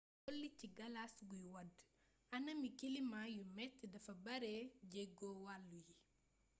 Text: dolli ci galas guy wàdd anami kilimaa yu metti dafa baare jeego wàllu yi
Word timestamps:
dolli 0.25 0.49
ci 0.59 0.67
galas 0.77 1.13
guy 1.29 1.43
wàdd 1.53 1.73
anami 2.37 2.69
kilimaa 2.79 3.27
yu 3.35 3.43
metti 3.57 3.85
dafa 3.93 4.13
baare 4.25 4.53
jeego 4.91 5.27
wàllu 5.45 5.77
yi 5.87 5.93